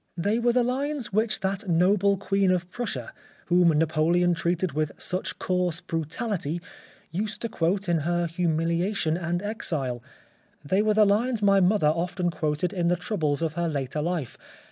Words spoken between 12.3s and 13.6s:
32 The Life of Oscar Wilde quoted in the troubles of